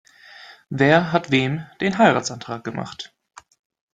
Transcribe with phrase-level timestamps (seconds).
[0.71, 3.13] Wer hat wem den Heiratsantrag gemacht?